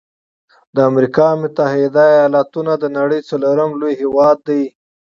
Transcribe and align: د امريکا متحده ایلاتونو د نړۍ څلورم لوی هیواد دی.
د 0.75 0.77
امريکا 0.89 1.27
متحده 1.41 2.05
ایلاتونو 2.21 2.71
د 2.77 2.85
نړۍ 2.97 3.19
څلورم 3.29 3.69
لوی 3.79 3.93
هیواد 4.01 4.37
دی. 4.47 4.63